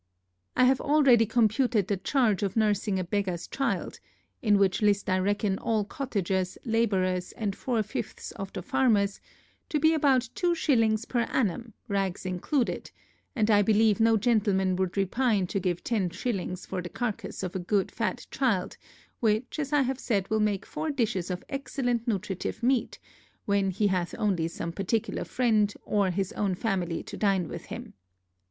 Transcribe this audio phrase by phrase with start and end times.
[0.55, 3.99] I have already computed the charge of nursing a beggarŌĆÖs child
[4.41, 9.21] (in which list I reckon all cottagers, labourers, and four fifths of the farmers)
[9.69, 12.89] to be about two shillings per annum, rags included;
[13.35, 17.55] and I believe no gentleman would repine to give ten shillings for the carcass of
[17.55, 18.77] a good fat child,
[19.19, 22.97] which, as I have said, will make four dishes of excellent nutritive meat,
[23.45, 27.93] when he hath only some particular friend, or his own family to dine with him.